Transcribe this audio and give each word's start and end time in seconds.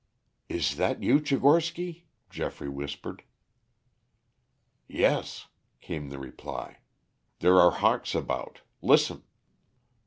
"Is 0.49 0.77
that 0.77 1.03
you, 1.03 1.19
Tchigorsky?" 1.19 2.05
Geoffrey 2.31 2.67
whispered. 2.67 3.21
"Yes," 4.87 5.45
came 5.79 6.09
the 6.09 6.17
reply. 6.17 6.79
"There 7.37 7.59
are 7.59 7.69
hawks 7.69 8.15
about. 8.15 8.61
Listen." 8.81 9.21